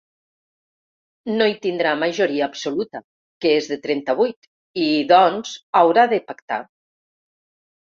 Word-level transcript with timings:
No 1.41 1.47
hi 1.51 1.53
tindrà 1.65 1.91
majoria 2.03 2.47
absoluta, 2.53 3.03
que 3.45 3.53
és 3.59 3.69
de 3.75 3.79
trenta-vuit, 3.85 4.51
i, 4.87 4.89
doncs, 5.15 5.55
haurà 5.83 6.09
de 6.17 6.23
pactar. 6.33 6.61